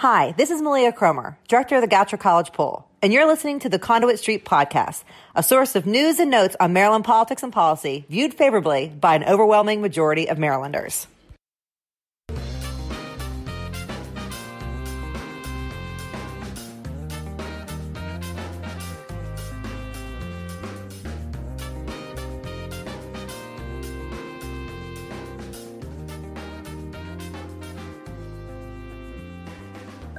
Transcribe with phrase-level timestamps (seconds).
[0.00, 3.70] Hi, this is Mileah Kromer, director of the Goucher College Poll, and you're listening to
[3.70, 8.04] the Conduit Street Podcast, a source of news and notes on Maryland politics and policy
[8.10, 11.06] viewed favorably by an overwhelming majority of Marylanders.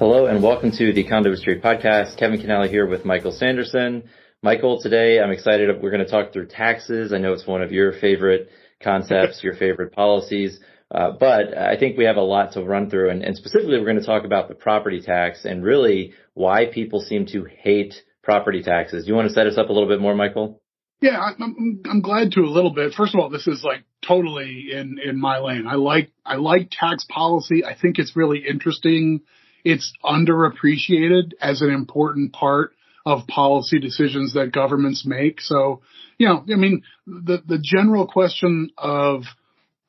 [0.10, 2.18] Hello and welcome to the Conduit Street podcast.
[2.18, 4.04] Kevin Kinnally here with Michael Sanderson.
[4.42, 5.68] Michael, today I'm excited.
[5.82, 7.12] We're going to talk through taxes.
[7.12, 8.50] I know it's one of your favorite
[8.82, 10.62] concepts, your favorite policies.
[10.90, 13.84] Uh, but I think we have a lot to run through and, and specifically we're
[13.84, 17.94] going to talk about the property tax and really why people seem to hate
[18.24, 19.04] property taxes.
[19.04, 20.62] Do you want to set us up a little bit more, Michael?
[21.02, 22.94] Yeah, I'm, I'm glad to a little bit.
[22.94, 25.68] First of all, this is like totally in, in my lane.
[25.68, 27.66] I like, I like tax policy.
[27.66, 29.24] I think it's really interesting
[29.68, 32.72] it's underappreciated as an important part
[33.06, 35.42] of policy decisions that governments make.
[35.42, 35.82] So,
[36.18, 39.24] you know, I mean, the, the general question of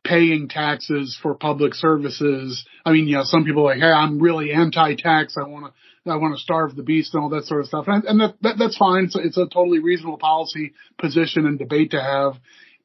[0.04, 2.64] paying taxes for public services.
[2.84, 5.36] I mean, you know, some people are like, Hey, I'm really anti-tax.
[5.36, 7.84] I want to, I want to starve the beast and all that sort of stuff.
[7.86, 9.04] And, and that, that, that's fine.
[9.04, 12.32] It's a, it's a totally reasonable policy position and debate to have.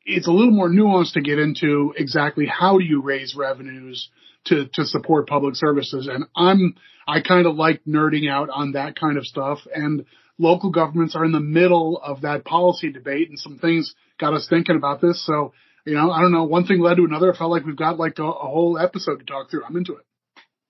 [0.05, 4.09] It's a little more nuanced to get into exactly how do you raise revenues
[4.45, 6.07] to, to support public services.
[6.11, 6.75] And I'm,
[7.07, 10.05] I kind of like nerding out on that kind of stuff and
[10.37, 14.47] local governments are in the middle of that policy debate and some things got us
[14.49, 15.25] thinking about this.
[15.25, 15.53] So,
[15.85, 17.33] you know, I don't know, one thing led to another.
[17.33, 19.63] I felt like we've got like a, a whole episode to talk through.
[19.65, 20.05] I'm into it.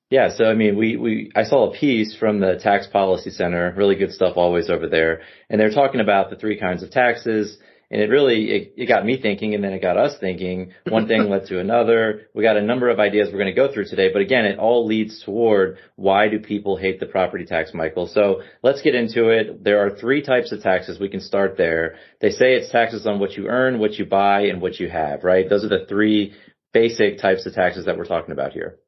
[0.09, 3.73] Yeah, so I mean, we, we, I saw a piece from the Tax Policy Center,
[3.75, 7.57] really good stuff always over there, and they're talking about the three kinds of taxes,
[7.93, 10.73] and it really, it, it got me thinking and then it got us thinking.
[10.89, 12.21] One thing led to another.
[12.33, 14.57] We got a number of ideas we're going to go through today, but again, it
[14.57, 18.07] all leads toward why do people hate the property tax, Michael?
[18.07, 19.63] So let's get into it.
[19.63, 20.99] There are three types of taxes.
[20.99, 21.97] We can start there.
[22.19, 25.23] They say it's taxes on what you earn, what you buy, and what you have,
[25.23, 25.47] right?
[25.47, 26.33] Those are the three
[26.73, 28.79] basic types of taxes that we're talking about here.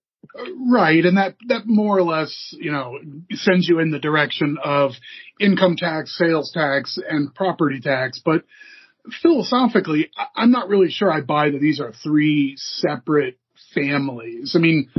[0.67, 1.05] Right.
[1.05, 2.97] And that, that more or less, you know,
[3.33, 4.93] sends you in the direction of
[5.39, 8.19] income tax, sales tax, and property tax.
[8.25, 8.45] But
[9.21, 13.37] philosophically, I'm not really sure I buy that these are three separate
[13.73, 14.53] families.
[14.55, 14.89] I mean,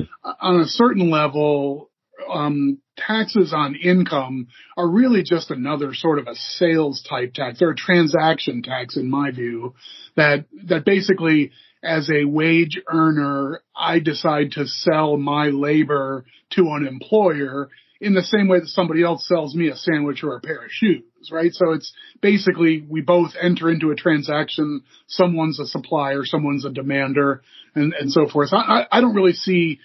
[0.40, 1.90] on a certain level,
[2.30, 7.58] um, taxes on income are really just another sort of a sales type tax.
[7.58, 9.74] They're a transaction tax in my view
[10.16, 11.52] that, that basically
[11.82, 17.68] as a wage earner, I decide to sell my labor to an employer
[18.00, 20.70] in the same way that somebody else sells me a sandwich or a pair of
[20.70, 21.52] shoes, right?
[21.52, 24.82] So it's basically we both enter into a transaction.
[25.06, 27.42] Someone's a supplier, someone's a demander,
[27.74, 28.50] and, and so forth.
[28.52, 29.80] I, I don't really see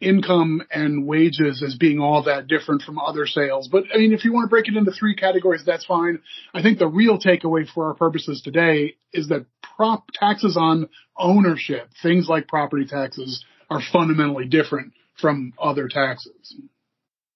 [0.00, 3.68] income and wages as being all that different from other sales.
[3.68, 6.20] But I mean, if you want to break it into three categories, that's fine.
[6.52, 9.46] I think the real takeaway for our purposes today is that
[9.76, 16.56] prop taxes on ownership, things like property taxes, are fundamentally different from other taxes.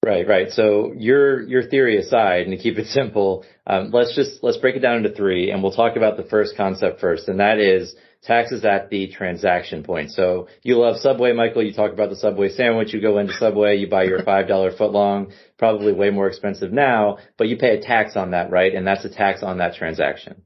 [0.06, 0.52] Right, right.
[0.52, 4.76] So your your theory aside, and to keep it simple, um, let's just let's break
[4.76, 7.92] it down into three, and we'll talk about the first concept first, and that is
[8.22, 10.12] taxes at the transaction point.
[10.12, 11.64] So you love Subway, Michael.
[11.64, 12.94] You talk about the Subway sandwich.
[12.94, 17.18] You go into Subway, you buy your five dollar footlong, probably way more expensive now,
[17.36, 18.72] but you pay a tax on that, right?
[18.72, 20.42] And that's a tax on that transaction.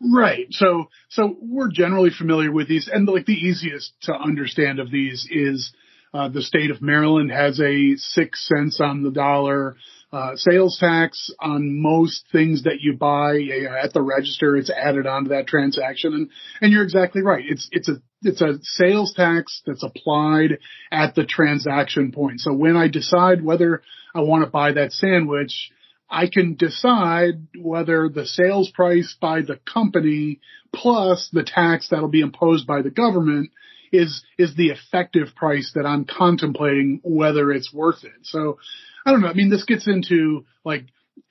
[0.00, 0.46] Right.
[0.50, 5.26] So so we're generally familiar with these, and like the easiest to understand of these
[5.28, 5.72] is
[6.14, 9.76] uh, the state of Maryland has a six cents on the dollar
[10.12, 14.56] uh, sales tax on most things that you buy uh, at the register.
[14.56, 16.30] It's added onto that transaction, and
[16.60, 17.42] and you're exactly right.
[17.44, 20.58] It's it's a it's a sales tax that's applied
[20.92, 22.40] at the transaction point.
[22.40, 23.82] So when I decide whether
[24.14, 25.72] I want to buy that sandwich,
[26.08, 30.38] I can decide whether the sales price by the company
[30.72, 33.50] plus the tax that'll be imposed by the government
[33.94, 38.12] is is the effective price that I'm contemplating whether it's worth it.
[38.22, 38.58] So
[39.06, 39.28] I don't know.
[39.28, 40.86] I mean, this gets into like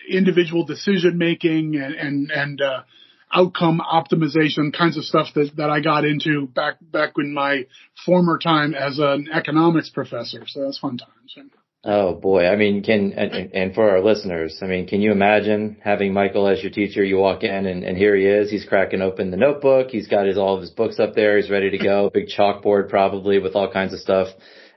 [0.10, 2.83] individual decision making and and and uh,
[3.33, 7.65] outcome optimization kinds of stuff that that I got into back back in my
[8.06, 10.44] former time as an economics professor.
[10.48, 11.62] So that's fun times.
[11.85, 12.47] Oh boy.
[12.47, 16.47] I mean, can, and, and, for our listeners, I mean, can you imagine having Michael
[16.47, 17.03] as your teacher?
[17.03, 18.50] You walk in and, and here he is.
[18.50, 19.89] He's cracking open the notebook.
[19.89, 21.35] He's got his, all of his books up there.
[21.35, 22.09] He's ready to go.
[22.13, 24.30] Big chalkboard probably with all kinds of stuff.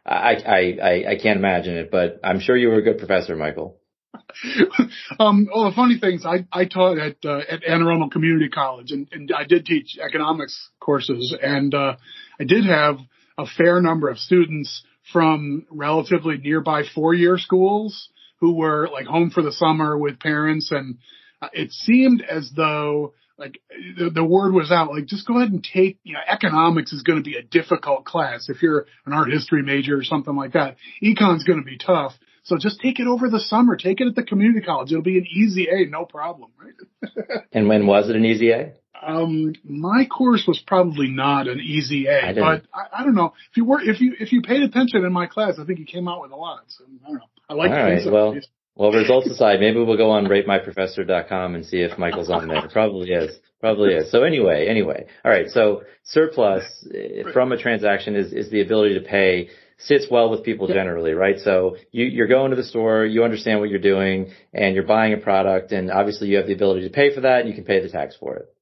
[0.04, 3.36] I, I, I, I can't imagine it, but I'm sure you were a good professor,
[3.36, 3.78] Michael.
[5.20, 8.90] um, well, the funny things I, I taught at, uh, at Anne Arundel Community College
[8.90, 11.96] and, and I did teach economics courses and, uh,
[12.40, 12.96] I did have
[13.38, 14.82] a fair number of students
[15.12, 18.08] from relatively nearby four year schools
[18.40, 20.70] who were like home for the summer with parents.
[20.70, 20.98] And
[21.40, 23.60] uh, it seemed as though like
[23.98, 27.02] the, the word was out, like just go ahead and take, you know, economics is
[27.02, 28.48] going to be a difficult class.
[28.48, 32.12] If you're an art history major or something like that, econ's going to be tough.
[32.44, 33.76] So just take it over the summer.
[33.76, 34.92] Take it at the community college.
[34.92, 37.42] It'll be an easy A, no problem, right?
[37.52, 38.72] and when was it an easy A?
[39.02, 43.34] Um, my course was probably not an easy A, I but I, I, don't know
[43.50, 45.86] if you were if you if you paid attention in my class, I think you
[45.86, 46.64] came out with a lot.
[46.68, 47.24] So I don't know.
[47.48, 47.70] I like.
[47.70, 48.02] All right.
[48.06, 48.36] Well,
[48.76, 52.68] well, results aside, maybe we'll go on ratemyprofessor.com and see if Michael's on there.
[52.68, 53.38] Probably is.
[53.58, 54.10] Probably is.
[54.10, 55.06] So anyway, anyway.
[55.24, 55.48] All right.
[55.48, 56.86] So surplus
[57.32, 59.48] from a transaction is, is the ability to pay
[59.78, 61.38] sits well with people generally, right?
[61.38, 65.12] So you, you're going to the store, you understand what you're doing, and you're buying
[65.12, 67.64] a product, and obviously you have the ability to pay for that, and you can
[67.64, 68.55] pay the tax for it.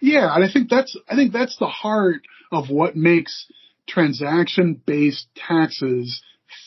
[0.00, 3.46] Yeah, and I think that's I think that's the heart of what makes
[3.88, 6.22] transaction-based taxes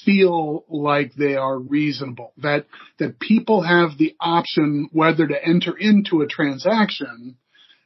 [0.06, 2.34] feel like they are reasonable.
[2.38, 2.66] That
[3.00, 7.38] that people have the option whether to enter into a transaction.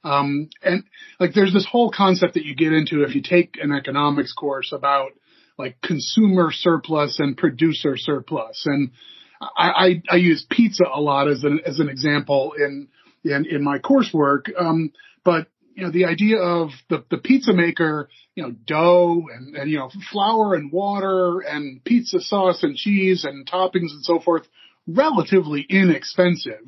[0.03, 0.83] Um, and
[1.19, 4.71] like there's this whole concept that you get into if you take an economics course
[4.71, 5.11] about
[5.57, 8.63] like consumer surplus and producer surplus.
[8.65, 8.91] And
[9.41, 12.87] I, I, I use pizza a lot as an as an example in
[13.23, 14.49] in, in my coursework.
[14.57, 14.91] Um,
[15.25, 19.69] but you know, the idea of the, the pizza maker, you know, dough and, and,
[19.69, 24.43] you know, flour and water and pizza sauce and cheese and toppings and so forth,
[24.87, 26.63] relatively inexpensive.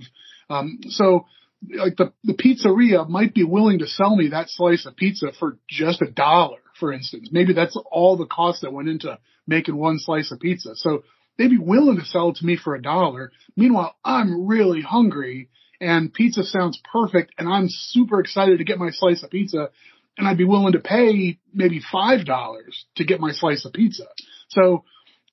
[0.50, 1.26] Um, so
[1.74, 5.58] like the, the pizzeria might be willing to sell me that slice of pizza for
[5.70, 7.30] just a dollar, for instance.
[7.32, 9.18] Maybe that's all the cost that went into
[9.48, 10.76] making one slice of pizza.
[10.76, 11.04] So
[11.38, 13.32] they'd be willing to sell it to me for a dollar.
[13.56, 18.92] Meanwhile, I'm really hungry and pizza sounds perfect and I'm super excited to get my
[18.92, 19.70] slice of pizza
[20.18, 24.06] and I'd be willing to pay maybe five dollars to get my slice of pizza.
[24.50, 24.84] So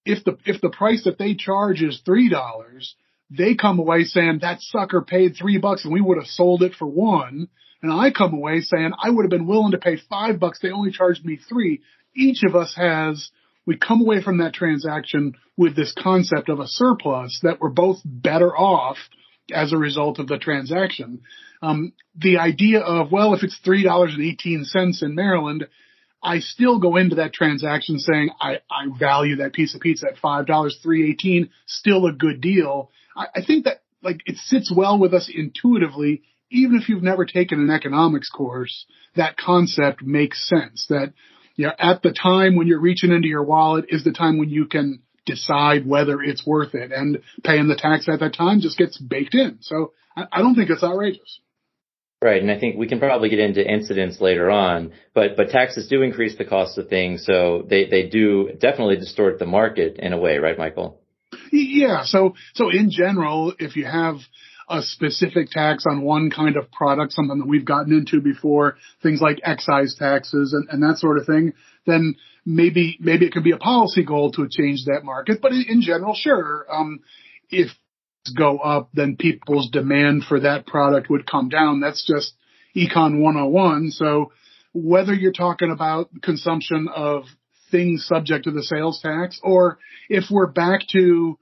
[0.04, 2.94] if the if the price that they charge is three dollars,
[3.30, 6.74] they come away saying that sucker paid three bucks and we would have sold it
[6.74, 7.48] for one.
[7.82, 10.58] And I come away saying I would have been willing to pay five bucks.
[10.60, 11.82] They only charged me three.
[12.16, 13.30] Each of us has,
[13.66, 17.98] we come away from that transaction with this concept of a surplus that we're both
[18.04, 18.96] better off
[19.52, 21.22] as a result of the transaction.
[21.62, 25.66] Um, the idea of, well, if it's $3.18 in Maryland,
[26.22, 30.16] I still go into that transaction saying I, I value that piece of pizza at
[30.16, 32.90] $5, 318, still a good deal.
[33.16, 37.24] I, I think that like it sits well with us intuitively, even if you've never
[37.24, 38.86] taken an economics course,
[39.16, 41.12] that concept makes sense that,
[41.56, 44.50] you know, at the time when you're reaching into your wallet is the time when
[44.50, 46.92] you can decide whether it's worth it.
[46.92, 49.58] And paying the tax at that time just gets baked in.
[49.60, 51.40] So I, I don't think it's outrageous.
[52.22, 55.88] Right, and I think we can probably get into incidence later on, but but taxes
[55.88, 60.14] do increase the cost of things, so they they do definitely distort the market in
[60.14, 61.02] a way, right, Michael?
[61.52, 62.04] Yeah.
[62.04, 64.16] So so in general, if you have
[64.68, 69.20] a specific tax on one kind of product, something that we've gotten into before, things
[69.20, 71.52] like excise taxes and, and that sort of thing,
[71.86, 72.16] then
[72.46, 75.40] maybe maybe it could be a policy goal to change that market.
[75.42, 77.00] But in, general, sure, um,
[77.50, 77.68] if
[78.36, 81.80] go up, then people's demand for that product would come down.
[81.80, 82.32] That's just
[82.74, 83.90] econ 101.
[83.90, 84.32] So
[84.72, 87.24] whether you're talking about consumption of
[87.70, 89.78] things subject to the sales tax or
[90.08, 91.38] if we're back to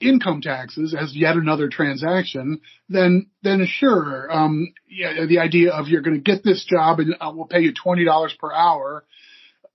[0.00, 6.00] income taxes as yet another transaction, then then sure, um, yeah, the idea of you're
[6.00, 9.04] going to get this job and uh, we'll pay you twenty dollars per hour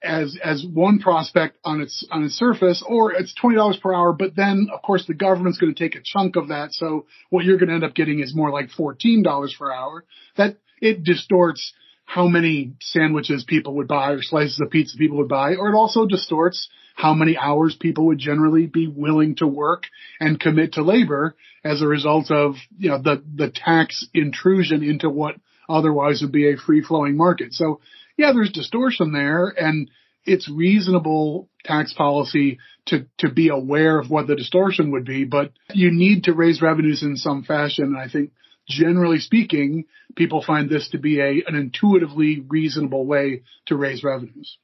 [0.04, 4.14] as as one prospect on its on its surface, or it's twenty dollars per hour.
[4.14, 6.74] But then, of course, the government's going to take a chunk of that.
[6.74, 10.06] So what you're going to end up getting is more like fourteen dollars per hour.
[10.38, 11.74] That it distorts
[12.06, 15.76] how many sandwiches people would buy or slices of pizza people would buy, or it
[15.76, 19.84] also distorts how many hours people would generally be willing to work
[20.20, 25.10] and commit to labor as a result of, you know, the, the tax intrusion into
[25.10, 25.36] what
[25.68, 27.54] otherwise would be a free flowing market.
[27.54, 27.82] So
[28.18, 29.92] yeah, there's distortion there and
[30.26, 35.52] it's reasonable tax policy to, to be aware of what the distortion would be, but
[35.74, 37.86] you need to raise revenues in some fashion.
[37.86, 38.32] And I think
[38.68, 39.86] generally speaking,
[40.16, 44.58] people find this to be a, an intuitively reasonable way to raise revenues.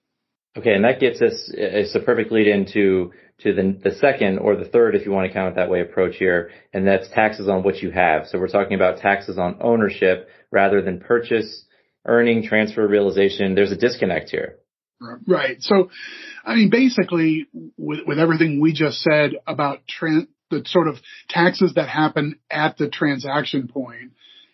[0.57, 4.55] Okay, and that gets us, it's a perfect lead into to the, the second or
[4.55, 7.47] the third, if you want to count it that way, approach here, and that's taxes
[7.47, 8.27] on what you have.
[8.27, 11.65] So we're talking about taxes on ownership rather than purchase,
[12.05, 13.55] earning, transfer, realization.
[13.55, 14.57] There's a disconnect here.
[15.25, 15.57] Right.
[15.61, 15.89] So,
[16.45, 20.97] I mean, basically, with, with everything we just said about the sort of
[21.29, 24.11] taxes that happen at the transaction point,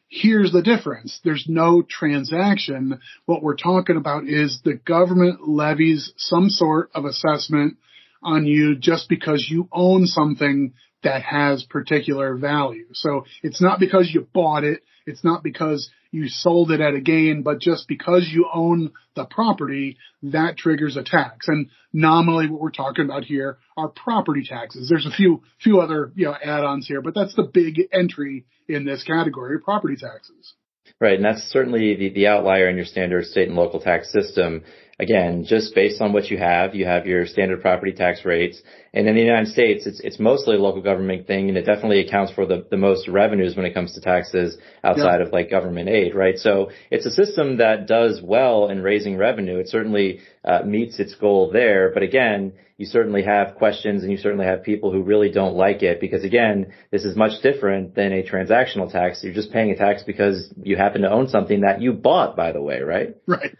[0.09, 1.19] Here's the difference.
[1.23, 2.99] There's no transaction.
[3.25, 7.77] What we're talking about is the government levies some sort of assessment
[8.23, 10.73] on you just because you own something
[11.03, 12.87] that has particular value.
[12.93, 14.81] So it's not because you bought it.
[15.05, 19.25] It's not because you sold it at a gain, but just because you own the
[19.25, 21.47] property, that triggers a tax.
[21.47, 24.89] And nominally what we're talking about here are property taxes.
[24.89, 28.85] There's a few, few other, you know, add-ons here, but that's the big entry in
[28.85, 30.53] this category, property taxes.
[30.99, 31.15] Right.
[31.15, 34.63] And that's certainly the, the outlier in your standard state and local tax system
[34.99, 38.61] again, just based on what you have, you have your standard property tax rates.
[38.93, 41.99] And in the United States, it's, it's mostly a local government thing and it definitely
[41.99, 45.27] accounts for the, the most revenues when it comes to taxes outside yeah.
[45.27, 46.37] of like government aid, right?
[46.37, 49.59] So it's a system that does well in raising revenue.
[49.59, 51.91] It certainly uh, meets its goal there.
[51.93, 55.83] But again, you certainly have questions and you certainly have people who really don't like
[55.83, 59.23] it because again, this is much different than a transactional tax.
[59.23, 62.51] You're just paying a tax because you happen to own something that you bought, by
[62.51, 63.15] the way, right?
[63.27, 63.55] Right.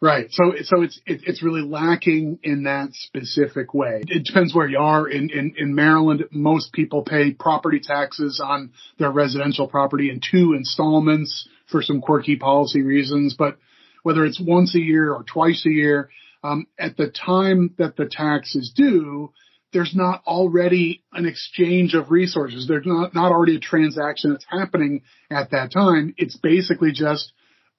[0.00, 0.28] Right.
[0.30, 4.04] So, so it's, it, it's really lacking in that specific way.
[4.06, 5.08] It depends where you are.
[5.08, 10.52] In, in, in Maryland, most people pay property taxes on their residential property in two
[10.52, 13.34] installments for some quirky policy reasons.
[13.36, 13.58] But
[14.04, 16.10] whether it's once a year or twice a year,
[16.44, 19.32] um, at the time that the tax is due,
[19.72, 22.68] there's not already an exchange of resources.
[22.68, 26.14] There's not, not already a transaction that's happening at that time.
[26.16, 27.32] It's basically just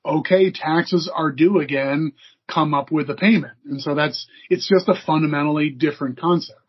[0.05, 2.13] okay, taxes are due again,
[2.47, 3.53] come up with a payment.
[3.65, 6.59] And so that's, it's just a fundamentally different concept.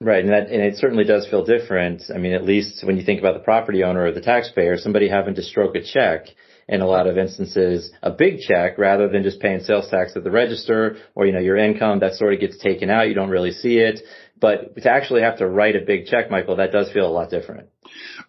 [0.00, 2.04] Right, and that and it certainly does feel different.
[2.14, 5.08] I mean, at least when you think about the property owner or the taxpayer, somebody
[5.08, 6.26] having to stroke a check
[6.68, 10.22] in a lot of instances, a big check rather than just paying sales tax at
[10.22, 13.30] the register or you know your income that sort of gets taken out, you don't
[13.30, 14.00] really see it.
[14.40, 17.30] But to actually have to write a big check, Michael, that does feel a lot
[17.30, 17.68] different.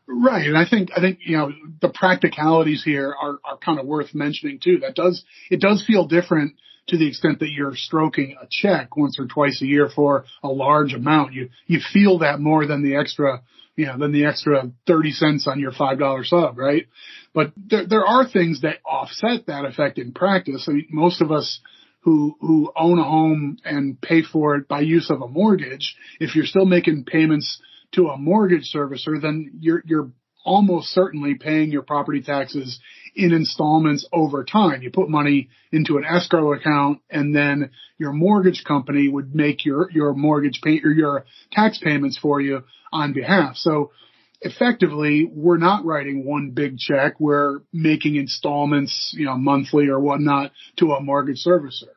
[0.08, 0.48] Right.
[0.48, 1.52] And I think, I think, you know,
[1.82, 4.80] the practicalities here are, are kind of worth mentioning too.
[4.80, 6.56] That does, it does feel different
[6.88, 10.48] to the extent that you're stroking a check once or twice a year for a
[10.48, 11.34] large amount.
[11.34, 13.44] You, you feel that more than the extra,
[13.76, 16.88] you know, than the extra 30 cents on your $5 sub, right?
[17.34, 20.66] But there, there are things that offset that effect in practice.
[20.68, 21.60] I mean, most of us,
[22.02, 26.36] who who own a home and pay for it by use of a mortgage, if
[26.36, 27.62] you're still making payments
[27.94, 30.12] to a mortgage servicer, then you're you're
[30.46, 32.80] almost certainly paying your property taxes
[33.16, 34.82] in installments over time.
[34.82, 39.92] You put money into an escrow account and then your mortgage company would make your,
[39.92, 43.58] your mortgage pay or your tax payments for you on behalf.
[43.58, 43.92] So
[44.42, 47.20] effectively, we're not writing one big check.
[47.20, 51.90] We're making installments, you know, monthly or whatnot to a mortgage servicer.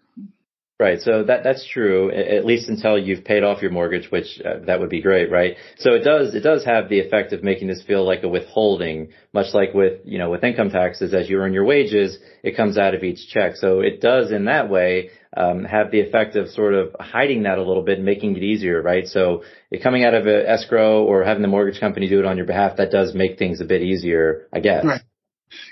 [0.83, 1.01] Right.
[1.01, 4.81] So that that's true at least until you've paid off your mortgage, which uh, that
[4.81, 5.55] would be great, right?
[5.79, 9.11] So it does it does have the effect of making this feel like a withholding,
[9.33, 11.15] much like with you know with income taxes.
[11.15, 13.55] As you earn your wages, it comes out of each check.
[13.55, 17.59] So it does in that way um, have the effect of sort of hiding that
[17.59, 19.07] a little bit and making it easier, right?
[19.07, 22.37] So it coming out of an escrow or having the mortgage company do it on
[22.37, 24.85] your behalf, that does make things a bit easier, I guess.
[24.85, 25.03] Right.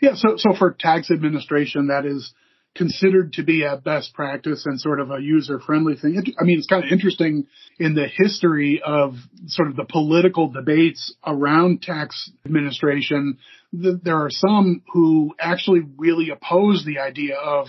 [0.01, 0.15] Yeah.
[0.15, 2.33] So so for tax administration, that is
[2.75, 6.23] considered to be a best practice and sort of a user friendly thing.
[6.41, 7.47] I mean, it's kind of interesting
[7.79, 9.15] in the history of
[9.47, 13.39] sort of the political debates around tax administration.
[13.73, 17.69] There are some who actually really oppose the idea of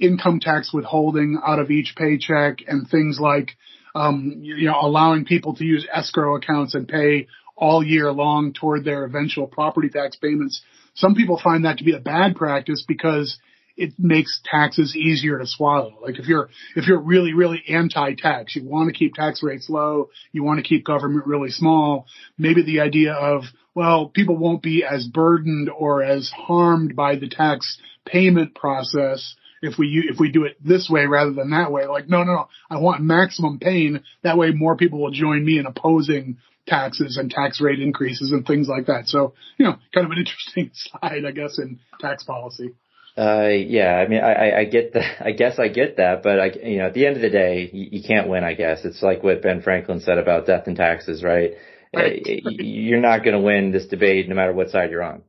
[0.00, 3.52] income tax withholding out of each paycheck and things like,
[3.94, 8.84] um, you know, allowing people to use escrow accounts and pay all year long toward
[8.84, 10.62] their eventual property tax payments.
[10.94, 13.38] Some people find that to be a bad practice because
[13.80, 15.94] it makes taxes easier to swallow.
[16.02, 20.10] Like if you're, if you're really, really anti-tax, you want to keep tax rates low,
[20.32, 22.06] you want to keep government really small,
[22.36, 23.44] maybe the idea of,
[23.74, 29.78] well, people won't be as burdened or as harmed by the tax payment process if
[29.78, 31.86] we if we do it this way rather than that way.
[31.86, 32.48] Like, no, no, no.
[32.70, 34.02] I want maximum pain.
[34.22, 38.46] That way, more people will join me in opposing taxes and tax rate increases and
[38.46, 39.06] things like that.
[39.06, 40.70] So, you know, kind of an interesting
[41.00, 42.74] side, I guess, in tax policy.
[43.16, 45.20] Uh, yeah, I mean, I, I get that.
[45.26, 47.68] I guess I get that, but I, you know, at the end of the day,
[47.72, 48.44] you, you can't win.
[48.44, 51.52] I guess it's like what Ben Franklin said about death and taxes, right?
[51.94, 52.22] right.
[52.24, 55.22] Uh, you're not going to win this debate, no matter what side you're on.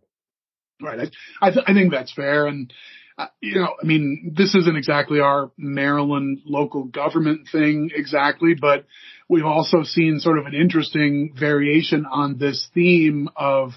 [0.81, 0.99] Right.
[0.99, 2.71] I, I, th- I think that's fair, and
[3.17, 8.85] uh, you know, I mean, this isn't exactly our Maryland local government thing exactly, but
[9.27, 13.71] we've also seen sort of an interesting variation on this theme of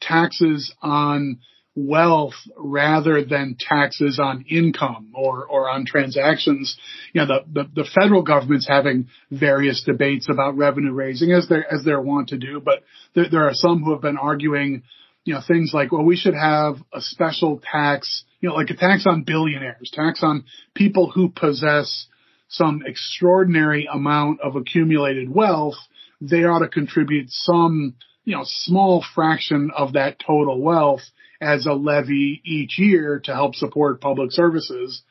[0.00, 1.38] taxes on
[1.78, 6.76] wealth rather than taxes on income or, or on transactions.
[7.12, 11.72] You know, the, the, the federal government's having various debates about revenue raising as they're,
[11.72, 12.82] as they're wont to do, but
[13.14, 14.82] there, there are some who have been arguing,
[15.24, 18.76] you know, things like, well, we should have a special tax, you know, like a
[18.76, 20.44] tax on billionaires, tax on
[20.74, 22.06] people who possess
[22.48, 25.76] some extraordinary amount of accumulated wealth,
[26.20, 27.94] they ought to contribute some,
[28.24, 31.02] you know, small fraction of that total wealth
[31.40, 35.02] as a levy each year to help support public services.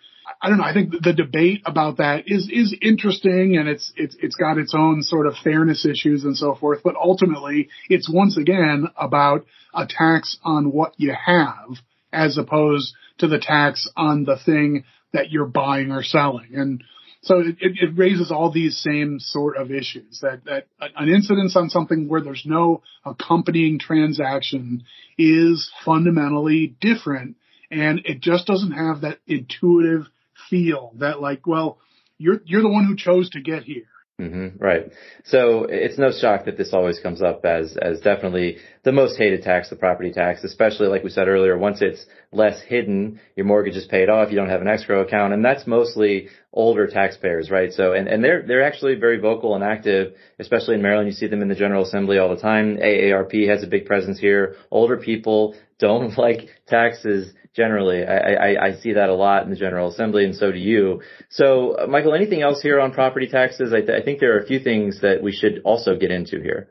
[0.41, 0.65] I don't know.
[0.65, 4.73] I think the debate about that is is interesting, and it's it's it's got its
[4.75, 6.81] own sort of fairness issues and so forth.
[6.83, 11.77] But ultimately, it's once again about a tax on what you have,
[12.11, 16.49] as opposed to the tax on the thing that you're buying or selling.
[16.55, 16.83] And
[17.27, 21.69] so it, it, raises all these same sort of issues that, that an incidence on
[21.69, 24.83] something where there's no accompanying transaction
[25.17, 27.35] is fundamentally different.
[27.69, 30.07] And it just doesn't have that intuitive
[30.49, 31.79] feel that like, well,
[32.17, 33.83] you're, you're the one who chose to get here.
[34.19, 34.91] Mm-hmm, right.
[35.25, 39.43] So it's no shock that this always comes up as as definitely the most hated
[39.43, 41.55] tax, the property tax, especially like we said earlier.
[41.55, 45.33] Once it's less hidden, your mortgage is paid off, you don't have an escrow account,
[45.33, 47.71] and that's mostly older taxpayers, right?
[47.71, 51.09] So and and they're they're actually very vocal and active, especially in Maryland.
[51.09, 52.77] You see them in the General Assembly all the time.
[52.77, 54.55] AARP has a big presence here.
[54.71, 58.05] Older people don't like taxes generally.
[58.05, 61.01] I, I, I see that a lot in the General Assembly, and so do you.
[61.29, 63.73] So, uh, Michael, anything else here on property taxes?
[63.73, 66.41] I, th- I think there are a few things that we should also get into
[66.41, 66.69] here.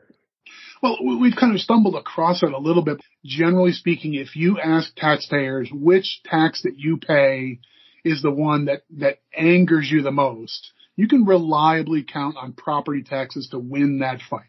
[0.81, 3.01] Well, we've kind of stumbled across it a little bit.
[3.25, 7.59] Generally speaking, if you ask taxpayers which tax that you pay
[8.05, 13.01] is the one that, that angers you the most, you can reliably count on property
[13.01, 14.45] taxes to win that fight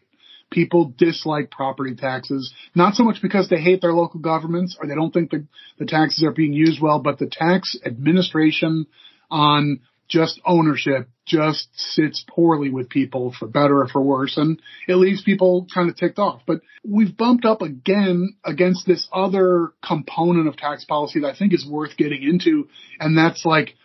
[0.51, 4.95] people dislike property taxes, not so much because they hate their local governments or they
[4.95, 5.45] don't think the,
[5.77, 8.87] the taxes are being used well, but the tax administration
[9.29, 14.95] on just ownership just sits poorly with people for better or for worse and it
[14.95, 16.41] leaves people kind of ticked off.
[16.47, 21.53] But we've bumped up again against this other component of tax policy that I think
[21.53, 22.67] is worth getting into
[22.99, 23.75] and that's like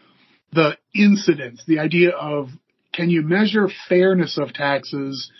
[0.52, 2.48] the incidence, the idea of
[2.94, 5.30] can you measure fairness of taxes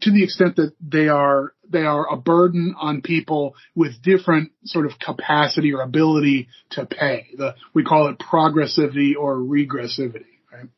[0.00, 4.86] to the extent that they are they are a burden on people with different sort
[4.86, 7.28] of capacity or ability to pay.
[7.36, 10.24] The we call it progressivity or regressivity.
[10.52, 10.68] Right.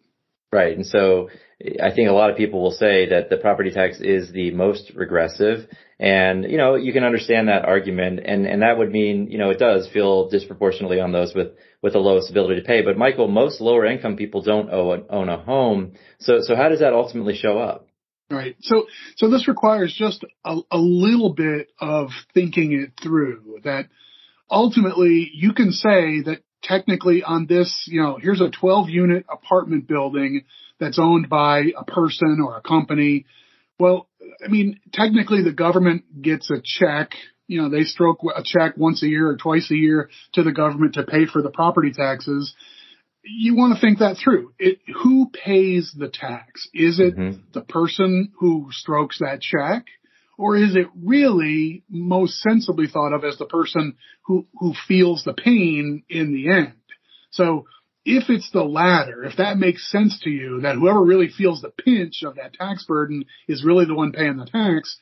[0.53, 0.77] Right.
[0.77, 1.29] And so
[1.83, 4.93] I think a lot of people will say that the property tax is the most
[4.95, 5.69] regressive.
[5.99, 8.21] And, you know, you can understand that argument.
[8.25, 11.49] And, and that would mean, you know, it does feel disproportionately on those with,
[11.83, 12.81] with the lowest ability to pay.
[12.81, 15.93] But Michael, most lower income people don't own, own a home.
[16.19, 17.90] So, so how does that ultimately show up?
[18.31, 18.57] Right.
[18.61, 23.89] So, so this requires just a, a little bit of thinking it through that
[24.49, 29.89] ultimately you can say that technically on this, you know, here's a 12 unit apartment
[29.89, 30.45] building
[30.79, 33.27] that's owned by a person or a company.
[33.79, 34.09] Well,
[34.45, 37.13] I mean, technically the government gets a check,
[37.47, 40.53] you know, they stroke a check once a year or twice a year to the
[40.53, 42.55] government to pay for the property taxes
[43.23, 44.53] you want to think that through.
[44.59, 46.69] It, who pays the tax?
[46.73, 47.41] Is it mm-hmm.
[47.53, 49.87] the person who strokes that check?
[50.39, 55.35] Or is it really most sensibly thought of as the person who, who feels the
[55.35, 56.75] pain in the end?
[57.31, 57.67] So
[58.07, 61.71] if it's the latter, if that makes sense to you, that whoever really feels the
[61.71, 64.97] pinch of that tax burden is really the one paying the tax,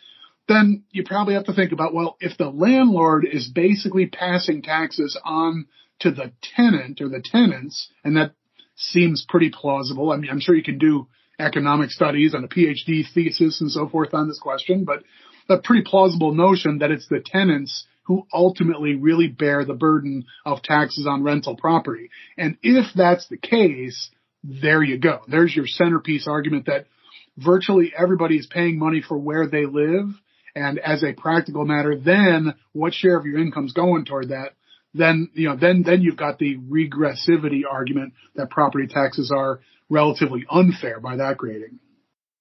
[0.48, 5.18] then you probably have to think about, well, if the landlord is basically passing taxes
[5.24, 5.66] on
[6.00, 8.32] to the tenant or the tenants, and that
[8.76, 10.12] seems pretty plausible.
[10.12, 11.08] I mean, I'm sure you can do
[11.38, 15.02] economic studies and a PhD thesis and so forth on this question, but
[15.48, 20.62] a pretty plausible notion that it's the tenants who ultimately really bear the burden of
[20.62, 22.11] taxes on rental property.
[22.37, 24.11] And if that's the case,
[24.42, 25.20] there you go.
[25.28, 26.87] There's your centerpiece argument that
[27.37, 30.06] virtually everybody is paying money for where they live.
[30.54, 34.54] And as a practical matter, then what share of your income is going toward that?
[34.94, 40.44] Then you know then then you've got the regressivity argument that property taxes are relatively
[40.51, 41.79] unfair by that grading.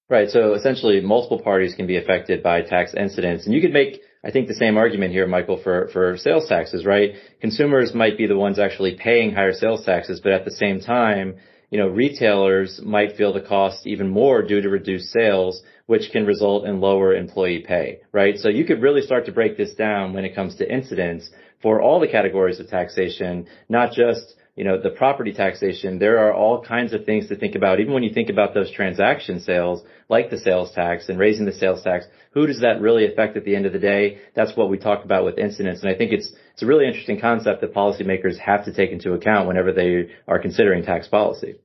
[0.09, 0.29] Right.
[0.29, 4.31] So essentially, multiple parties can be affected by tax incidence, and you could make, I
[4.31, 6.85] think, the same argument here, Michael, for for sales taxes.
[6.85, 7.15] Right.
[7.41, 11.35] Consumers might be the ones actually paying higher sales taxes, but at the same time,
[11.69, 16.25] you know, retailers might feel the cost even more due to reduced sales, which can
[16.25, 17.99] result in lower employee pay.
[18.13, 18.37] Right.
[18.37, 21.29] So you could really start to break this down when it comes to incidence
[21.61, 26.33] for all the categories of taxation, not just you know, the property taxation, there are
[26.33, 27.79] all kinds of things to think about.
[27.79, 31.53] Even when you think about those transaction sales, like the sales tax and raising the
[31.53, 34.17] sales tax, who does that really affect at the end of the day?
[34.35, 35.83] That's what we talk about with incidence.
[35.83, 39.13] And I think it's, it's a really interesting concept that policymakers have to take into
[39.13, 41.57] account whenever they are considering tax policy.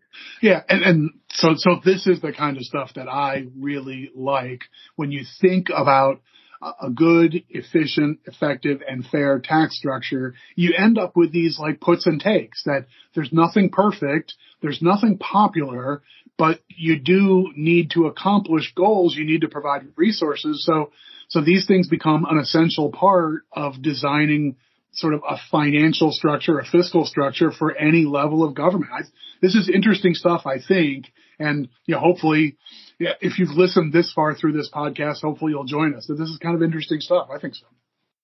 [0.43, 4.61] Yeah, and, and so so this is the kind of stuff that I really like
[4.97, 6.21] when you think about
[6.83, 12.07] a good, efficient, effective, and fair tax structure, you end up with these like puts
[12.07, 16.03] and takes that there's nothing perfect, there's nothing popular,
[16.39, 19.17] but you do need to accomplish goals.
[19.17, 20.65] You need to provide resources.
[20.65, 20.93] So,
[21.29, 24.57] so these things become an essential part of designing
[24.93, 28.91] sort of a financial structure, a fiscal structure for any level of government.
[28.93, 29.03] I,
[29.41, 31.07] this is interesting stuff, I think.
[31.39, 32.57] And, you know, hopefully,
[33.03, 36.07] yeah, if you've listened this far through this podcast, hopefully you'll join us.
[36.07, 37.29] That this is kind of interesting stuff.
[37.35, 37.67] I think so.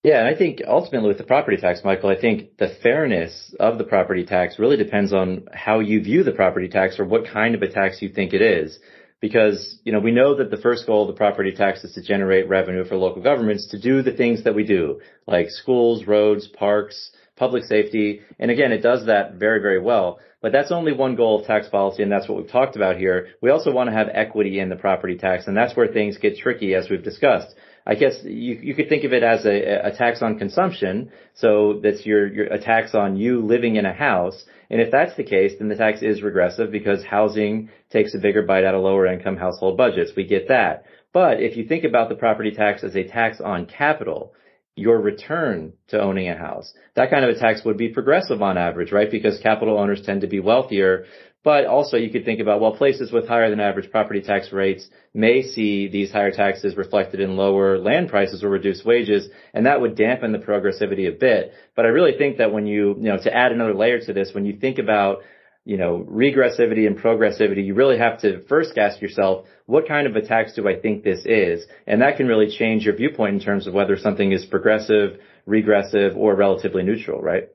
[0.04, 3.78] Yeah, and I think ultimately with the property tax, Michael, I think the fairness of
[3.78, 7.56] the property tax really depends on how you view the property tax or what kind
[7.56, 8.78] of a tax you think it is.
[9.20, 12.02] Because, you know, we know that the first goal of the property tax is to
[12.02, 16.46] generate revenue for local governments to do the things that we do, like schools, roads,
[16.46, 18.20] parks, public safety.
[18.38, 20.18] And again, it does that very, very well.
[20.40, 23.28] But that's only one goal of tax policy, and that's what we've talked about here.
[23.42, 26.38] We also want to have equity in the property tax, and that's where things get
[26.38, 27.54] tricky, as we've discussed.
[27.84, 31.10] I guess you, you could think of it as a, a tax on consumption.
[31.34, 34.44] So that's your, your, a tax on you living in a house.
[34.68, 38.42] And if that's the case, then the tax is regressive because housing takes a bigger
[38.42, 40.12] bite out of lower income household budgets.
[40.14, 40.84] We get that.
[41.14, 44.34] But if you think about the property tax as a tax on capital,
[44.78, 46.72] your return to owning a house.
[46.94, 49.10] That kind of a tax would be progressive on average, right?
[49.10, 51.04] Because capital owners tend to be wealthier
[51.44, 54.86] but also you could think about, well, places with higher than average property tax rates
[55.14, 59.80] may see these higher taxes reflected in lower land prices or reduced wages, and that
[59.80, 61.52] would dampen the progressivity a bit.
[61.76, 64.32] But I really think that when you, you know, to add another layer to this,
[64.34, 65.22] when you think about
[65.68, 70.16] you know, regressivity and progressivity, you really have to first ask yourself, what kind of
[70.16, 71.66] a tax do I think this is?
[71.86, 76.16] And that can really change your viewpoint in terms of whether something is progressive, regressive,
[76.16, 77.50] or relatively neutral, right?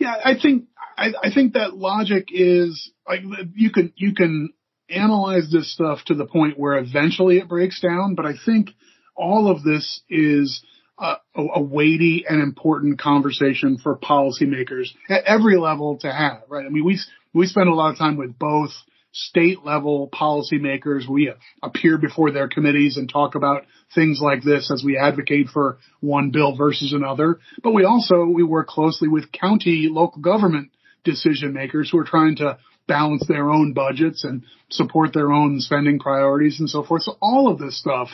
[0.00, 3.20] Yeah, I think I, I think that logic is like
[3.54, 4.54] you can you can
[4.88, 8.70] analyze this stuff to the point where eventually it breaks down, but I think
[9.14, 10.64] all of this is
[10.98, 16.66] a, a weighty and important conversation for policymakers at every level to have, right?
[16.66, 16.98] I mean, we
[17.34, 18.70] we spend a lot of time with both
[19.12, 21.08] state level policymakers.
[21.08, 23.64] We appear before their committees and talk about
[23.94, 27.40] things like this as we advocate for one bill versus another.
[27.62, 30.70] But we also, we work closely with county local government
[31.04, 35.98] decision makers who are trying to balance their own budgets and support their own spending
[35.98, 37.02] priorities and so forth.
[37.02, 38.08] So all of this stuff,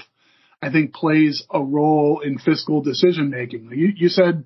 [0.61, 3.71] I think, plays a role in fiscal decision making.
[3.73, 4.45] You, you said,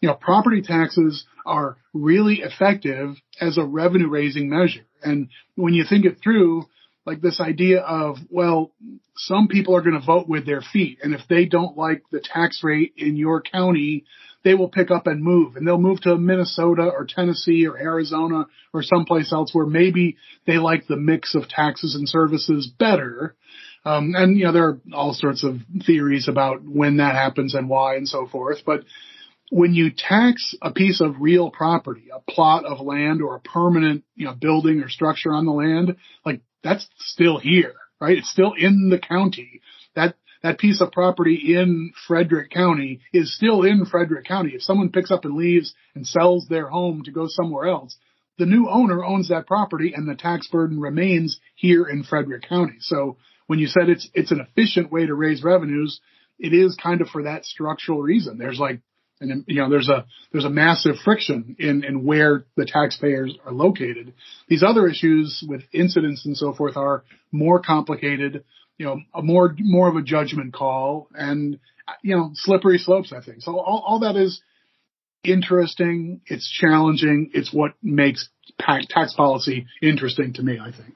[0.00, 4.86] you know, property taxes are really effective as a revenue raising measure.
[5.02, 6.66] And when you think it through,
[7.06, 8.72] like this idea of, well,
[9.16, 10.98] some people are going to vote with their feet.
[11.02, 14.04] And if they don't like the tax rate in your county,
[14.42, 18.46] they will pick up and move and they'll move to Minnesota or Tennessee or Arizona
[18.72, 23.34] or someplace else where maybe they like the mix of taxes and services better.
[23.84, 27.68] Um, and you know, there are all sorts of theories about when that happens and
[27.68, 28.58] why and so forth.
[28.64, 28.84] But
[29.50, 34.04] when you tax a piece of real property, a plot of land or a permanent,
[34.14, 38.18] you know, building or structure on the land, like that's still here, right?
[38.18, 39.60] It's still in the county.
[39.96, 44.52] That that piece of property in Frederick County is still in Frederick County.
[44.54, 47.96] If someone picks up and leaves and sells their home to go somewhere else,
[48.38, 52.76] the new owner owns that property and the tax burden remains here in Frederick County.
[52.78, 56.00] So when you said it's, it's an efficient way to raise revenues,
[56.38, 58.38] it is kind of for that structural reason.
[58.38, 58.80] There's like,
[59.20, 63.52] and you know, there's a, there's a massive friction in, in where the taxpayers are
[63.52, 64.14] located.
[64.48, 68.44] These other issues with incidence and so forth are more complicated
[68.80, 71.58] you know, a more, more of a judgment call and,
[72.02, 73.42] you know, slippery slopes, I think.
[73.42, 74.40] So all, all that is
[75.22, 76.22] interesting.
[76.24, 77.30] It's challenging.
[77.34, 80.94] It's what makes tax policy interesting to me, I think.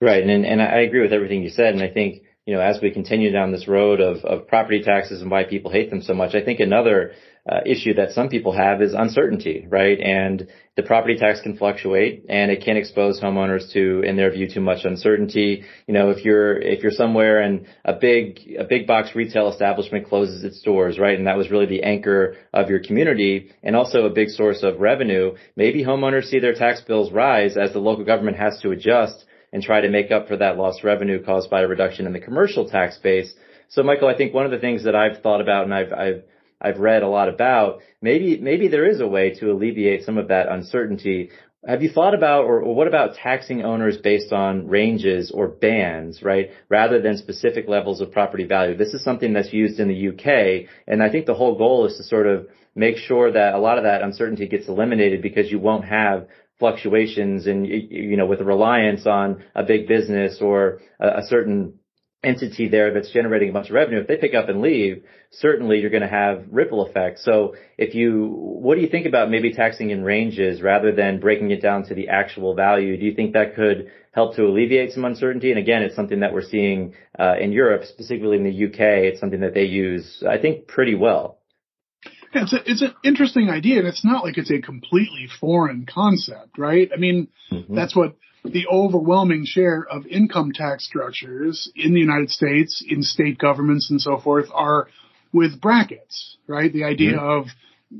[0.00, 0.22] Right.
[0.22, 1.74] And, and I agree with everything you said.
[1.74, 5.20] And I think, you know, as we continue down this road of, of property taxes
[5.20, 7.10] and why people hate them so much, I think another
[7.50, 9.98] uh, issue that some people have is uncertainty, right?
[9.98, 14.48] And the property tax can fluctuate and it can expose homeowners to, in their view,
[14.48, 15.64] too much uncertainty.
[15.88, 20.08] You know, if you're, if you're somewhere and a big, a big box retail establishment
[20.08, 21.18] closes its doors, right?
[21.18, 24.78] And that was really the anchor of your community and also a big source of
[24.78, 25.34] revenue.
[25.56, 29.60] Maybe homeowners see their tax bills rise as the local government has to adjust and
[29.60, 32.68] try to make up for that lost revenue caused by a reduction in the commercial
[32.68, 33.34] tax base.
[33.70, 36.22] So Michael, I think one of the things that I've thought about and I've, I've
[36.60, 37.80] I've read a lot about.
[38.02, 41.30] Maybe maybe there is a way to alleviate some of that uncertainty.
[41.66, 46.22] Have you thought about, or, or, what about taxing owners based on ranges or bands,
[46.22, 48.74] right, rather than specific levels of property value?
[48.74, 51.98] This is something that's used in the UK, and I think the whole goal is
[51.98, 55.58] to sort of make sure that a lot of that uncertainty gets eliminated because you
[55.58, 61.18] won't have fluctuations and you know with a reliance on a big business or a,
[61.18, 61.74] a certain
[62.22, 65.80] entity there that's generating a bunch of revenue, if they pick up and leave, certainly
[65.80, 67.24] you're going to have ripple effects.
[67.24, 71.50] So if you, what do you think about maybe taxing in ranges rather than breaking
[71.50, 72.96] it down to the actual value?
[72.98, 75.50] Do you think that could help to alleviate some uncertainty?
[75.50, 78.80] And again, it's something that we're seeing uh, in Europe, specifically in the UK.
[78.80, 81.38] It's something that they use, I think, pretty well.
[82.34, 85.84] Yeah, it's a, it's an interesting idea, and it's not like it's a completely foreign
[85.92, 86.88] concept, right?
[86.94, 87.74] I mean, mm-hmm.
[87.74, 93.38] that's what the overwhelming share of income tax structures in the United States, in state
[93.38, 94.88] governments and so forth, are
[95.32, 96.72] with brackets, right?
[96.72, 97.40] The idea mm-hmm.
[97.40, 97.46] of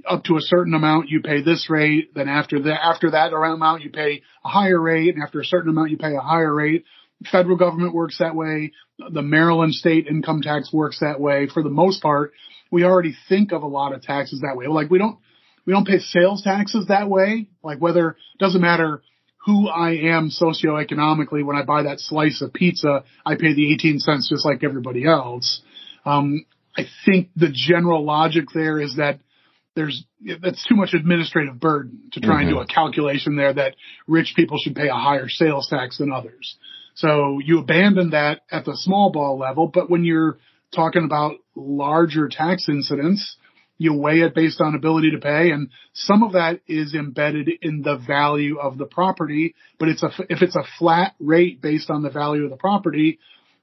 [0.08, 3.82] up to a certain amount you pay this rate, then after that after that amount
[3.82, 6.84] you pay a higher rate, and after a certain amount you pay a higher rate.
[7.30, 8.72] Federal government works that way.
[8.98, 11.48] The Maryland state income tax works that way.
[11.52, 12.32] For the most part,
[12.70, 14.68] we already think of a lot of taxes that way.
[14.68, 15.18] Like we don't
[15.66, 17.48] we don't pay sales taxes that way.
[17.62, 19.02] Like whether doesn't matter
[19.46, 23.98] who I am socioeconomically when I buy that slice of pizza, I pay the 18
[23.98, 25.62] cents just like everybody else.
[26.04, 26.44] Um,
[26.76, 29.20] I think the general logic there is that
[29.74, 30.04] there's
[30.42, 32.40] that's too much administrative burden to try mm-hmm.
[32.40, 32.70] and do mm-hmm.
[32.70, 33.76] a calculation there that
[34.06, 36.56] rich people should pay a higher sales tax than others.
[36.94, 40.38] So you abandon that at the small ball level, but when you're
[40.74, 43.36] talking about larger tax incidents,
[43.80, 47.80] you weigh it based on ability to pay and some of that is embedded in
[47.80, 49.54] the value of the property.
[49.78, 53.18] But it's a if it's a flat rate based on the value of the property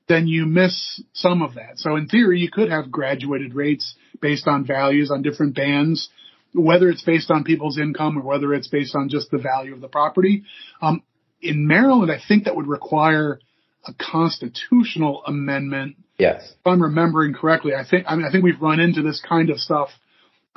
[0.07, 1.77] then you miss some of that.
[1.77, 6.09] So in theory you could have graduated rates based on values on different bands
[6.51, 9.81] whether it's based on people's income or whether it's based on just the value of
[9.81, 10.43] the property.
[10.81, 11.03] Um,
[11.39, 13.39] in maryland i think that would require
[13.85, 15.97] a constitutional amendment.
[16.17, 16.41] Yes.
[16.59, 19.49] If I'm remembering correctly, I think I mean I think we've run into this kind
[19.51, 19.89] of stuff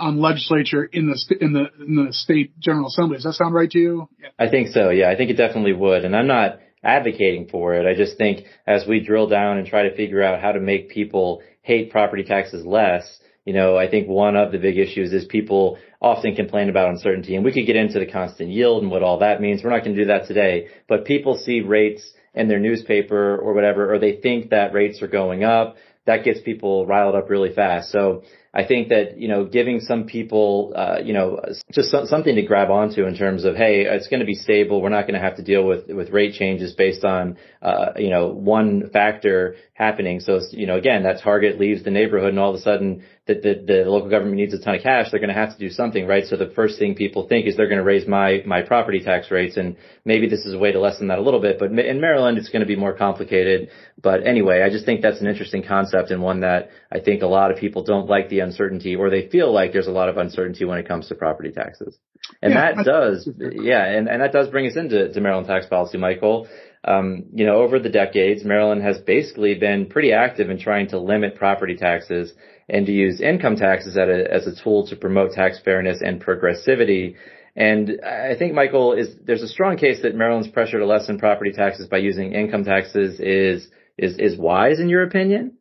[0.00, 3.16] on legislature in the in the in the state general assembly.
[3.16, 4.08] Does that sound right to you?
[4.20, 4.28] Yeah.
[4.38, 4.90] I think so.
[4.90, 6.04] Yeah, I think it definitely would.
[6.04, 7.86] And I'm not advocating for it.
[7.86, 10.90] I just think as we drill down and try to figure out how to make
[10.90, 15.24] people hate property taxes less, you know, I think one of the big issues is
[15.26, 19.02] people often complain about uncertainty and we could get into the constant yield and what
[19.02, 19.62] all that means.
[19.62, 23.54] We're not going to do that today, but people see rates in their newspaper or
[23.54, 25.76] whatever, or they think that rates are going up.
[26.06, 27.90] That gets people riled up really fast.
[27.90, 32.34] So I think that, you know, giving some people, uh, you know, just so, something
[32.34, 34.82] to grab onto in terms of, hey, it's going to be stable.
[34.82, 38.10] We're not going to have to deal with, with rate changes based on, uh, you
[38.10, 40.18] know, one factor happening.
[40.18, 43.42] So, you know, again, that target leaves the neighborhood and all of a sudden that
[43.42, 45.10] the, the local government needs a ton of cash.
[45.10, 46.26] They're going to have to do something, right?
[46.26, 49.30] So the first thing people think is they're going to raise my, my property tax
[49.30, 49.56] rates.
[49.56, 52.36] And maybe this is a way to lessen that a little bit, but in Maryland,
[52.36, 53.70] it's going to be more complicated.
[54.02, 57.26] But anyway, I just think that's an interesting concept and one that I think a
[57.26, 60.16] lot of people don't like the uncertainty or they feel like there's a lot of
[60.16, 61.98] uncertainty when it comes to property taxes.
[62.40, 65.66] And yeah, that does, yeah, and, and that does bring us into to Maryland tax
[65.66, 66.48] policy, Michael.
[66.82, 70.98] Um, you know, over the decades, Maryland has basically been pretty active in trying to
[70.98, 72.32] limit property taxes
[72.68, 76.24] and to use income taxes as a, as a tool to promote tax fairness and
[76.24, 77.16] progressivity.
[77.56, 81.52] And I think, Michael, is there's a strong case that Maryland's pressure to lessen property
[81.52, 83.68] taxes by using income taxes is
[84.00, 85.58] is is wise in your opinion?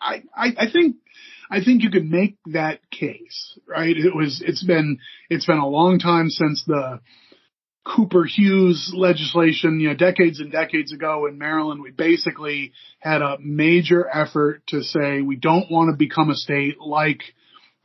[0.00, 0.96] I, I, I think
[1.50, 3.96] I think you could make that case, right?
[3.96, 4.98] It was it's been
[5.28, 7.00] it's been a long time since the
[7.84, 13.38] Cooper Hughes legislation, you know, decades and decades ago in Maryland, we basically had a
[13.40, 17.22] major effort to say we don't want to become a state like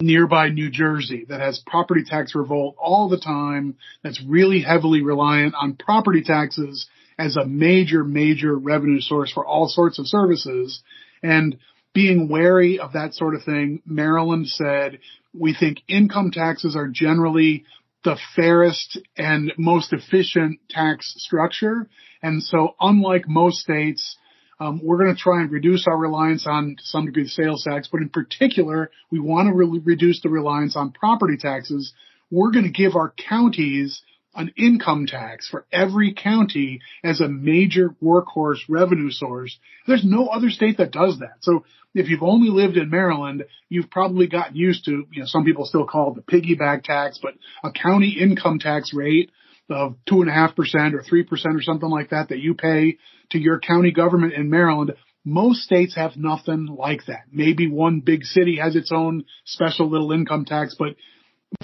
[0.01, 5.55] nearby New Jersey that has property tax revolt all the time, that's really heavily reliant
[5.55, 6.87] on property taxes
[7.17, 10.81] as a major, major revenue source for all sorts of services.
[11.23, 11.57] And
[11.93, 14.99] being wary of that sort of thing, Maryland said,
[15.33, 17.65] we think income taxes are generally
[18.03, 21.89] the fairest and most efficient tax structure.
[22.21, 24.17] And so unlike most states,
[24.59, 27.65] um, we're going to try and reduce our reliance on to some degree the sales
[27.67, 31.93] tax, but in particular, we want to really reduce the reliance on property taxes.
[32.31, 34.01] We're going to give our counties
[34.35, 39.57] an income tax for every county as a major workhorse revenue source.
[39.87, 41.37] There's no other state that does that.
[41.41, 45.45] So if you've only lived in Maryland, you've probably gotten used to, you know, some
[45.45, 49.31] people still call it the piggyback tax, but a county income tax rate
[49.69, 52.53] of two and a half percent or three percent or something like that that you
[52.53, 52.97] pay
[53.31, 54.93] to your county government in Maryland.
[55.23, 57.23] Most states have nothing like that.
[57.31, 60.95] Maybe one big city has its own special little income tax, but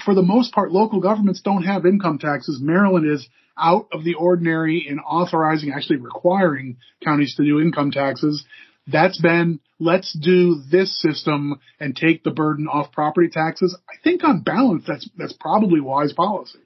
[0.03, 2.59] for the most part, local governments don't have income taxes.
[2.61, 8.45] Maryland is out of the ordinary in authorizing, actually requiring counties to do income taxes.
[8.87, 13.77] That's been, let's do this system and take the burden off property taxes.
[13.89, 16.59] I think on balance, that's, that's probably wise policy.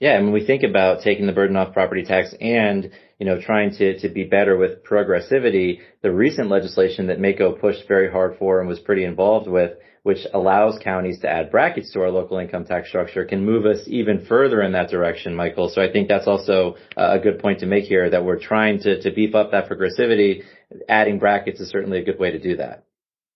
[0.00, 3.38] Yeah, and when we think about taking the burden off property tax and you know
[3.38, 8.38] trying to to be better with progressivity, the recent legislation that MACo pushed very hard
[8.38, 12.38] for and was pretty involved with, which allows counties to add brackets to our local
[12.38, 15.68] income tax structure, can move us even further in that direction, Michael.
[15.68, 19.02] So I think that's also a good point to make here that we're trying to
[19.02, 20.44] to beef up that progressivity.
[20.88, 22.84] Adding brackets is certainly a good way to do that.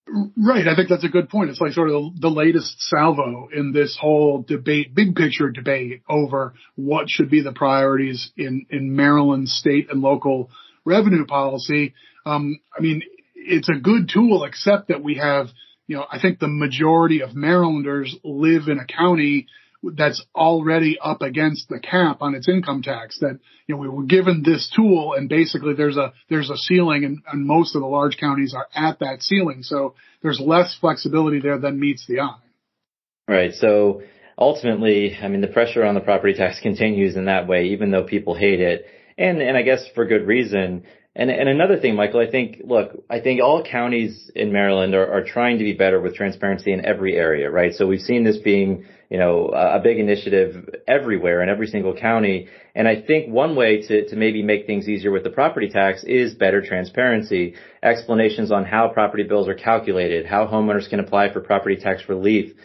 [0.07, 0.69] Right.
[0.69, 1.51] I think that's a good point.
[1.51, 6.55] It's like sort of the latest salvo in this whole debate, big picture debate over
[6.75, 10.51] what should be the priorities in, in Maryland state and local
[10.85, 11.95] revenue policy.
[12.27, 13.03] Um, I mean,
[13.35, 15.49] it's a good tool, except that we have,
[15.87, 19.47] you know, I think the majority of Marylanders live in a county
[19.97, 24.05] that's already up against the cap on its income tax that, you know, we were
[24.05, 27.87] given this tool and basically there's a, there's a ceiling and, and most of the
[27.89, 29.63] large counties are at that ceiling.
[29.63, 32.39] So there's less flexibility there than meets the eye.
[33.29, 33.55] Right.
[33.55, 34.03] So
[34.39, 38.05] ultimately, I mean, the pressure on the property tax continues in that way, even though
[38.05, 38.87] people hate it.
[39.17, 40.85] And, and I guess for good reason.
[41.17, 45.13] And, and another thing, Michael, I think, look, I think all counties in Maryland are,
[45.13, 47.73] are trying to be better with transparency in every area, right?
[47.73, 52.49] So we've seen this being, you know, a big initiative everywhere in every single county.
[52.75, 56.03] And I think one way to, to maybe make things easier with the property tax
[56.03, 61.41] is better transparency, explanations on how property bills are calculated, how homeowners can apply for
[61.41, 62.57] property tax relief,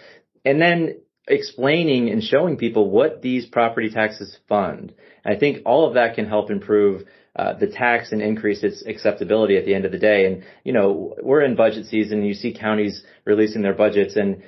[0.43, 4.91] and then explaining and showing people what these property taxes fund.
[5.23, 7.03] I think all of that can help improve
[7.39, 10.25] uh, the tax and increase its acceptability at the end of the day.
[10.25, 12.23] And, you know, we're in budget season.
[12.23, 14.43] You see counties releasing their budgets and,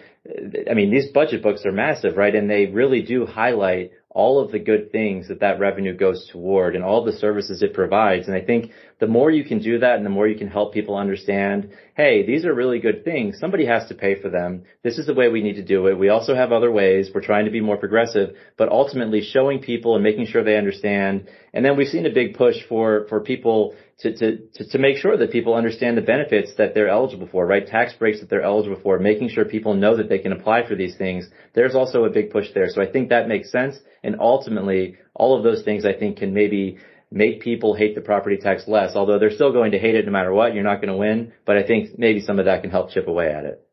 [0.70, 2.36] I mean, these budget books are massive, right?
[2.36, 6.76] And they really do highlight all of the good things that that revenue goes toward
[6.76, 8.28] and all the services it provides.
[8.28, 10.74] And I think the more you can do that and the more you can help
[10.74, 13.40] people understand, hey, these are really good things.
[13.40, 14.64] Somebody has to pay for them.
[14.84, 15.98] This is the way we need to do it.
[15.98, 17.10] We also have other ways.
[17.14, 21.30] We're trying to be more progressive, but ultimately showing people and making sure they understand.
[21.54, 25.16] And then we've seen a big push for, for people to, to, to, make sure
[25.16, 27.66] that people understand the benefits that they're eligible for, right?
[27.66, 30.76] Tax breaks that they're eligible for, making sure people know that they can apply for
[30.76, 31.30] these things.
[31.54, 32.68] There's also a big push there.
[32.70, 33.78] So I think that makes sense.
[34.04, 36.80] And ultimately, all of those things I think can maybe
[37.12, 40.12] make people hate the property tax less, although they're still going to hate it no
[40.12, 40.56] matter what.
[40.56, 43.08] You're not going to win, but I think maybe some of that can help chip
[43.08, 43.68] away at it.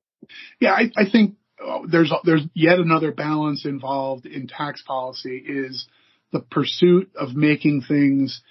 [0.60, 5.86] Yeah, I, I think uh, there's there's yet another balance involved in tax policy is
[6.32, 8.42] the pursuit of making things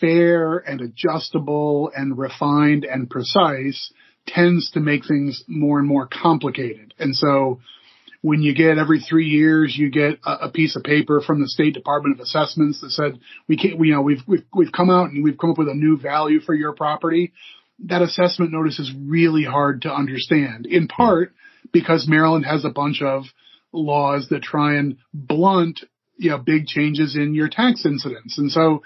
[0.00, 3.92] fair and adjustable and refined and precise
[4.26, 6.94] tends to make things more and more complicated.
[6.98, 7.60] And so
[8.22, 11.48] when you get every three years, you get a, a, piece of paper from the
[11.48, 14.88] State Department of Assessments that said we can't, we, you know, we've, we've, we've come
[14.88, 17.32] out and we've come up with a new value for your property.
[17.80, 21.34] That assessment notice is really hard to understand in part
[21.70, 23.24] because Maryland has a bunch of
[23.72, 25.80] laws that try and blunt,
[26.16, 28.38] you know, big changes in your tax incidence.
[28.38, 28.82] And so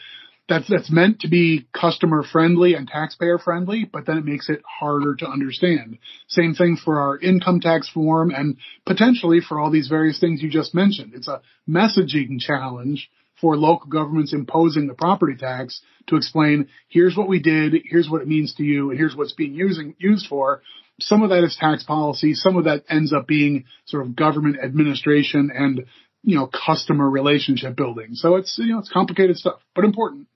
[0.49, 4.63] that's that's meant to be customer friendly and taxpayer friendly, but then it makes it
[4.67, 5.99] harder to understand.
[6.27, 8.57] Same thing for our income tax form and
[8.87, 11.13] potentially for all these various things you just mentioned.
[11.15, 17.29] It's a messaging challenge for local governments imposing the property tax to explain here's what
[17.29, 20.63] we did, here's what it means to you, and here's what's being using used for.
[20.99, 24.57] Some of that is tax policy, some of that ends up being sort of government
[24.63, 25.85] administration and
[26.25, 28.15] you know customer relationship building.
[28.15, 30.27] So it's you know it's complicated stuff, but important.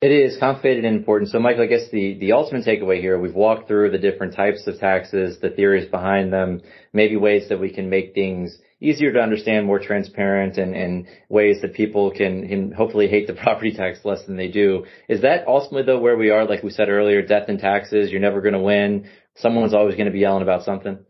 [0.00, 1.32] It is complicated and important.
[1.32, 4.64] So, Michael, I guess the, the ultimate takeaway here, we've walked through the different types
[4.68, 6.60] of taxes, the theories behind them,
[6.92, 11.60] maybe ways that we can make things easier to understand, more transparent, and, and ways
[11.62, 14.86] that people can, can hopefully hate the property tax less than they do.
[15.08, 16.46] Is that ultimately, though, where we are?
[16.46, 19.10] Like we said earlier, death in taxes, you're never going to win.
[19.38, 21.00] Someone's always going to be yelling about something.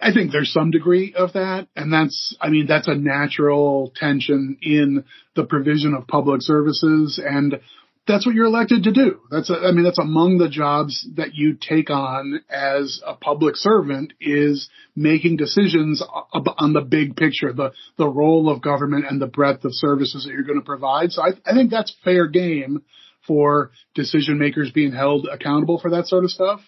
[0.00, 1.68] I think there's some degree of that.
[1.76, 5.04] And that's, I mean, that's a natural tension in
[5.36, 7.20] the provision of public services.
[7.22, 7.60] And
[8.06, 9.20] that's what you're elected to do.
[9.30, 13.56] That's, a, I mean, that's among the jobs that you take on as a public
[13.56, 19.28] servant is making decisions on the big picture, the, the role of government and the
[19.28, 21.12] breadth of services that you're going to provide.
[21.12, 22.82] So I, I think that's fair game
[23.26, 26.60] for decision makers being held accountable for that sort of stuff.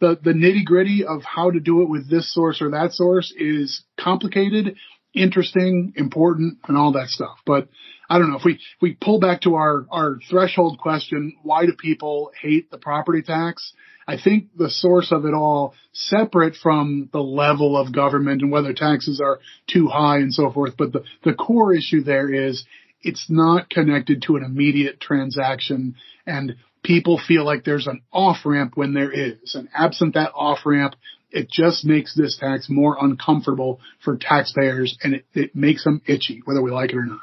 [0.00, 3.32] The, the nitty gritty of how to do it with this source or that source
[3.36, 4.76] is complicated,
[5.14, 7.38] interesting, important, and all that stuff.
[7.46, 7.68] But
[8.08, 11.66] I don't know if we if we pull back to our our threshold question, why
[11.66, 13.72] do people hate the property tax?
[14.06, 18.72] I think the source of it all, separate from the level of government and whether
[18.72, 19.38] taxes are
[19.68, 22.64] too high and so forth, but the the core issue there is
[23.02, 25.94] it's not connected to an immediate transaction
[26.26, 29.54] and people feel like there's an off ramp when there is.
[29.54, 30.94] And absent that off ramp,
[31.30, 36.42] it just makes this tax more uncomfortable for taxpayers and it, it makes them itchy,
[36.44, 37.20] whether we like it or not.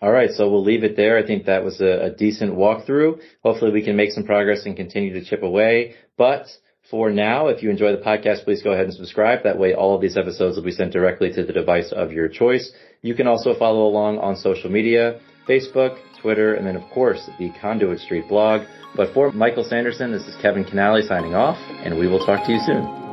[0.00, 1.16] All right, so we'll leave it there.
[1.16, 3.20] I think that was a, a decent walkthrough.
[3.44, 5.94] Hopefully we can make some progress and continue to chip away.
[6.18, 6.46] But
[6.90, 9.44] for now, if you enjoy the podcast, please go ahead and subscribe.
[9.44, 12.28] That way all of these episodes will be sent directly to the device of your
[12.28, 12.72] choice.
[13.02, 17.50] You can also follow along on social media, Facebook, Twitter, and then of course the
[17.60, 18.66] Conduit Street blog.
[18.96, 22.52] But for Michael Sanderson, this is Kevin Kinnally signing off, and we will talk to
[22.52, 23.11] you soon.